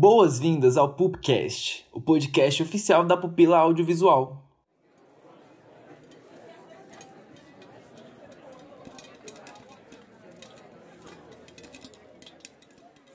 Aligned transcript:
boas-vindas 0.00 0.76
ao 0.76 0.90
Pupcast, 0.90 1.84
o 1.92 2.00
podcast 2.00 2.62
oficial 2.62 3.04
da 3.04 3.16
Pupila 3.16 3.58
Audiovisual. 3.58 4.40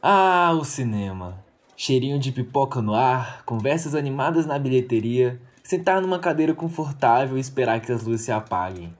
Ah, 0.02 0.52
o 0.60 0.66
cinema. 0.66 1.42
Cheirinho 1.78 2.20
de 2.20 2.34
pipoca 2.34 2.82
no 2.82 2.94
ar, 2.94 3.46
conversas 3.46 3.96
animadas 3.96 4.46
na 4.46 4.60
bilheteria, 4.60 5.40
sentar 5.64 6.02
numa 6.02 6.20
cadeira 6.20 6.54
confortável 6.54 7.38
e 7.38 7.40
esperar 7.40 7.80
que 7.80 7.94
as 7.94 8.04
luzes 8.04 8.26
se 8.26 8.32
apaguem. 8.34 8.94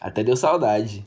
Até 0.00 0.22
deu 0.22 0.36
saudade. 0.36 1.04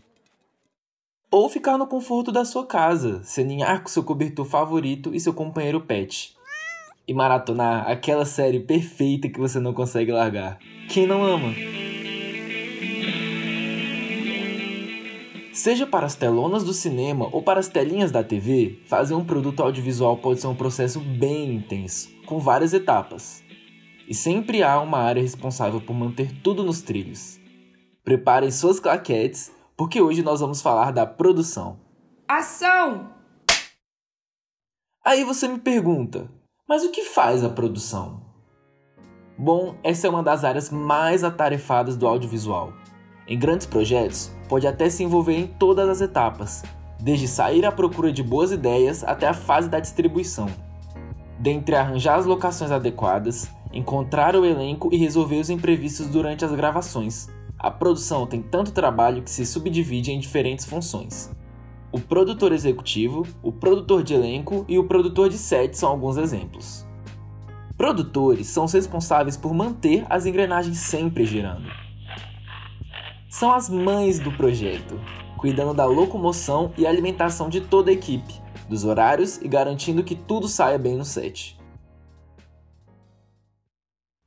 Ou 1.34 1.50
ficar 1.50 1.80
no 1.80 1.88
conforto 1.88 2.32
da 2.32 2.46
sua 2.46 2.64
casa, 2.64 3.24
ceninhar 3.24 3.82
com 3.82 3.90
seu 3.90 4.04
cobertor 4.04 4.46
favorito 4.46 5.16
e 5.16 5.20
seu 5.20 5.34
companheiro 5.34 5.82
pet. 5.82 6.38
E 7.08 7.12
maratonar 7.12 7.90
aquela 7.90 8.24
série 8.24 8.60
perfeita 8.60 9.28
que 9.28 9.40
você 9.40 9.60
não 9.60 9.74
consegue 9.74 10.12
largar. 10.12 10.60
Quem 10.88 11.08
não 11.08 11.24
ama? 11.24 11.52
Seja 15.52 15.88
para 15.88 16.06
as 16.06 16.14
telonas 16.14 16.64
do 16.64 16.72
cinema 16.72 17.28
ou 17.32 17.42
para 17.42 17.60
as 17.60 17.68
telinhas 17.68 18.12
da 18.12 18.24
TV, 18.24 18.78
fazer 18.86 19.16
um 19.16 19.26
produto 19.26 19.64
audiovisual 19.64 20.18
pode 20.18 20.40
ser 20.40 20.46
um 20.46 20.56
processo 20.56 21.00
bem 21.00 21.56
intenso, 21.56 22.10
com 22.28 22.38
várias 22.38 22.76
etapas. 22.76 23.44
E 24.08 24.14
sempre 24.14 24.62
há 24.62 24.80
uma 24.80 25.00
área 25.00 25.24
responsável 25.24 25.82
por 25.82 25.96
manter 25.96 26.32
tudo 26.44 26.62
nos 26.62 26.84
trilhos. 26.84 27.40
Preparem 28.04 28.52
suas 28.52 28.80
claquetes 28.80 29.52
porque 29.84 30.02
hoje 30.02 30.24
nós 30.24 30.40
vamos 30.40 30.62
falar 30.62 30.92
da 30.92 31.06
produção. 31.06 31.78
Ação! 32.26 33.10
Aí 35.04 35.26
você 35.26 35.46
me 35.46 35.60
pergunta, 35.60 36.32
mas 36.66 36.86
o 36.86 36.90
que 36.90 37.04
faz 37.04 37.44
a 37.44 37.50
produção? 37.50 38.22
Bom, 39.38 39.76
essa 39.84 40.08
é 40.08 40.10
uma 40.10 40.24
das 40.24 40.46
áreas 40.46 40.70
mais 40.70 41.22
atarefadas 41.22 41.98
do 41.98 42.08
audiovisual. 42.08 42.72
Em 43.28 43.38
grandes 43.38 43.68
projetos, 43.68 44.32
pode 44.48 44.66
até 44.66 44.90
se 44.90 45.04
envolver 45.04 45.36
em 45.36 45.48
todas 45.48 45.90
as 45.90 46.00
etapas, 46.00 46.64
desde 46.98 47.28
sair 47.28 47.66
à 47.66 47.72
procura 47.72 48.10
de 48.10 48.24
boas 48.24 48.54
ideias 48.54 49.04
até 49.04 49.28
a 49.28 49.34
fase 49.34 49.68
da 49.68 49.82
distribuição. 49.82 50.48
Dentre 51.38 51.76
arranjar 51.76 52.20
as 52.20 52.26
locações 52.26 52.72
adequadas, 52.72 53.50
encontrar 53.74 54.34
o 54.34 54.46
elenco 54.46 54.88
e 54.94 54.98
resolver 54.98 55.42
os 55.42 55.50
imprevistos 55.50 56.08
durante 56.08 56.46
as 56.46 56.54
gravações, 56.54 57.28
a 57.64 57.72
produção 57.72 58.28
tem 58.28 58.42
tanto 58.42 58.74
trabalho 58.74 59.24
que 59.24 59.32
se 59.32 59.46
subdivide 59.46 60.12
em 60.12 60.20
diferentes 60.20 60.66
funções. 60.66 61.32
O 61.94 62.00
produtor 62.00 62.52
executivo, 62.52 63.26
o 63.42 63.54
produtor 63.54 64.04
de 64.04 64.14
elenco 64.14 64.66
e 64.68 64.78
o 64.78 64.84
produtor 64.84 65.30
de 65.30 65.38
set 65.38 65.78
são 65.78 65.90
alguns 65.90 66.18
exemplos. 66.18 66.86
Produtores 67.78 68.48
são 68.48 68.66
os 68.66 68.74
responsáveis 68.74 69.38
por 69.38 69.54
manter 69.54 70.06
as 70.10 70.26
engrenagens 70.26 70.78
sempre 70.78 71.24
girando. 71.24 71.70
São 73.30 73.54
as 73.54 73.70
mães 73.70 74.20
do 74.20 74.32
projeto, 74.34 75.00
cuidando 75.38 75.74
da 75.74 75.86
locomoção 75.86 76.74
e 76.78 76.86
alimentação 76.86 77.48
de 77.48 77.62
toda 77.62 77.92
a 77.92 77.94
equipe, 77.94 78.34
dos 78.68 78.84
horários 78.84 79.38
e 79.42 79.48
garantindo 79.48 80.04
que 80.04 80.16
tudo 80.16 80.50
saia 80.50 80.78
bem 80.78 80.98
no 80.98 81.06
set. 81.06 81.58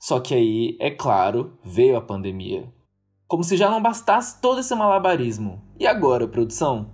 Só 0.01 0.21
que 0.21 0.35
aí, 0.35 0.77
é 0.81 0.91
claro, 0.91 1.59
veio 1.63 1.99
a 1.99 2.01
pandemia. 2.01 2.75
Como 3.29 3.43
se 3.43 3.57
já 3.57 3.69
não 3.69 3.83
bastasse 3.83 4.41
todo 4.41 4.61
esse 4.61 4.73
malabarismo. 4.73 5.61
E 5.81 5.87
agora, 5.87 6.29
produção? 6.29 6.93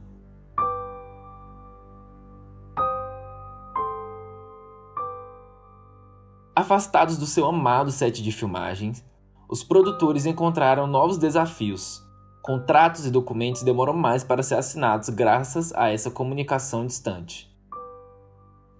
Afastados 6.56 7.18
do 7.18 7.26
seu 7.26 7.44
amado 7.44 7.90
set 7.90 8.22
de 8.22 8.32
filmagens, 8.32 9.04
os 9.46 9.62
produtores 9.62 10.24
encontraram 10.24 10.86
novos 10.86 11.18
desafios. 11.18 12.02
Contratos 12.42 13.04
e 13.04 13.10
documentos 13.10 13.62
demoram 13.62 13.92
mais 13.92 14.24
para 14.24 14.42
ser 14.42 14.54
assinados 14.54 15.10
graças 15.10 15.70
a 15.74 15.90
essa 15.90 16.10
comunicação 16.10 16.86
distante. 16.86 17.54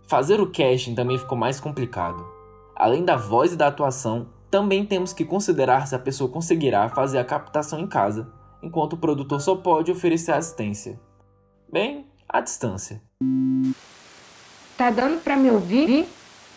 Fazer 0.08 0.40
o 0.40 0.50
casting 0.50 0.94
também 0.94 1.18
ficou 1.18 1.36
mais 1.36 1.60
complicado. 1.60 2.26
Além 2.74 3.04
da 3.04 3.16
voz 3.16 3.52
e 3.52 3.56
da 3.56 3.66
atuação, 3.66 4.28
também 4.52 4.84
temos 4.84 5.14
que 5.14 5.24
considerar 5.24 5.86
se 5.86 5.94
a 5.94 5.98
pessoa 5.98 6.30
conseguirá 6.30 6.86
fazer 6.90 7.18
a 7.18 7.24
captação 7.24 7.80
em 7.80 7.86
casa, 7.86 8.30
enquanto 8.62 8.92
o 8.92 8.98
produtor 8.98 9.40
só 9.40 9.56
pode 9.56 9.90
oferecer 9.90 10.32
assistência. 10.32 11.00
Bem, 11.72 12.06
à 12.28 12.38
distância. 12.38 13.00
Tá 14.76 14.90
dando 14.90 15.22
para 15.24 15.36
me 15.36 15.50
ouvir? 15.50 16.06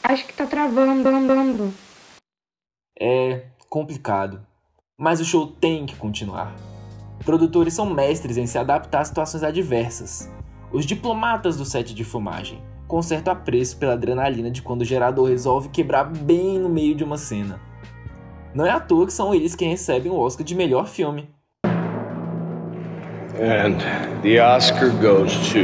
Acho 0.04 0.28
que 0.28 0.34
tá 0.34 0.46
travando. 0.46 1.74
É 3.00 3.46
complicado, 3.70 4.46
mas 5.00 5.22
o 5.22 5.26
show 5.26 5.48
tem 5.48 5.86
que 5.86 5.96
continuar. 5.96 6.54
Produtores 7.24 7.74
são 7.74 7.90
mestres 7.90 8.36
em 8.36 8.46
se 8.46 8.58
adaptar 8.58 9.00
a 9.00 9.06
situações 9.06 9.42
adversas. 9.42 10.30
Os 10.70 10.86
diplomatas 10.86 11.56
do 11.56 11.64
set 11.64 11.94
de 11.94 12.04
filmagem, 12.04 12.62
com 12.90 13.02
certo 13.02 13.30
apreço 13.30 13.78
pela 13.78 13.94
adrenalina 13.94 14.52
de 14.52 14.62
quando 14.62 14.82
o 14.82 14.86
gerador 14.86 15.30
resolve 15.30 15.70
quebrar 15.70 16.04
bem 16.04 16.60
no 16.60 16.68
meio 16.68 16.94
de 16.94 17.06
uma 17.06 17.18
cena. 17.18 17.58
Não 18.56 18.66
é 18.66 18.70
à 18.70 18.80
toa 18.80 19.06
que 19.06 19.12
são 19.12 19.36
eles 19.36 19.54
quem 19.54 19.68
recebem 19.68 20.10
o 20.10 20.18
Oscar 20.18 20.46
de 20.46 20.56
melhor 20.56 20.88
filme. 20.88 21.28
And 23.38 23.78
the 24.22 24.42
Oscar 24.42 24.92
goes 24.92 25.34
to. 25.50 25.60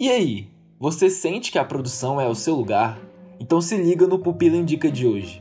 E 0.00 0.10
aí, 0.10 0.48
você 0.80 1.08
sente 1.08 1.52
que 1.52 1.60
a 1.60 1.64
produção 1.64 2.20
é 2.20 2.26
o 2.26 2.34
seu 2.34 2.56
lugar? 2.56 2.98
Então 3.38 3.60
se 3.60 3.76
liga 3.76 4.08
no 4.08 4.18
Pupila 4.18 4.56
Indica 4.56 4.90
de 4.90 5.06
hoje. 5.06 5.40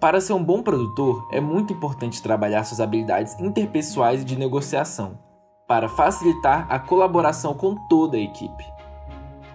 Para 0.00 0.18
ser 0.18 0.32
um 0.32 0.42
bom 0.42 0.62
produtor, 0.62 1.28
é 1.30 1.42
muito 1.42 1.74
importante 1.74 2.22
trabalhar 2.22 2.64
suas 2.64 2.80
habilidades 2.80 3.38
interpessoais 3.38 4.22
e 4.22 4.24
de 4.24 4.38
negociação, 4.38 5.18
para 5.68 5.90
facilitar 5.90 6.66
a 6.70 6.78
colaboração 6.78 7.52
com 7.52 7.76
toda 7.86 8.16
a 8.16 8.20
equipe. 8.20 8.79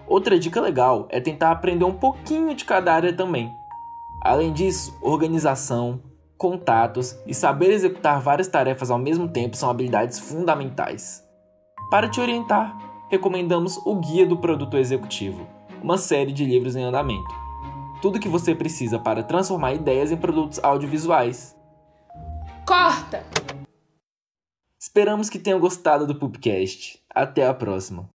Outra 0.08 0.38
dica 0.38 0.60
legal 0.60 1.08
é 1.10 1.20
tentar 1.20 1.50
aprender 1.50 1.84
um 1.84 1.94
pouquinho 1.94 2.54
de 2.54 2.64
cada 2.64 2.94
área 2.94 3.12
também. 3.12 3.52
Além 4.22 4.52
disso, 4.52 4.96
organização, 5.02 6.00
contatos 6.38 7.16
e 7.26 7.34
saber 7.34 7.70
executar 7.70 8.20
várias 8.20 8.48
tarefas 8.48 8.90
ao 8.90 8.98
mesmo 8.98 9.28
tempo 9.28 9.56
são 9.56 9.68
habilidades 9.68 10.18
fundamentais. 10.18 11.24
Para 11.90 12.08
te 12.08 12.20
orientar, 12.20 12.76
recomendamos 13.08 13.78
o 13.84 13.96
Guia 13.96 14.26
do 14.26 14.36
Produtor 14.36 14.80
Executivo, 14.80 15.46
uma 15.82 15.98
série 15.98 16.32
de 16.32 16.44
livros 16.44 16.76
em 16.76 16.84
andamento. 16.84 17.34
Tudo 18.00 18.20
que 18.20 18.28
você 18.28 18.54
precisa 18.54 18.98
para 18.98 19.22
transformar 19.22 19.74
ideias 19.74 20.12
em 20.12 20.16
produtos 20.16 20.62
audiovisuais. 20.62 21.56
Corta! 22.66 23.24
Esperamos 24.78 25.30
que 25.30 25.38
tenham 25.38 25.58
gostado 25.58 26.06
do 26.06 26.14
Pupcast. 26.14 27.00
Até 27.14 27.46
a 27.46 27.54
próxima! 27.54 28.15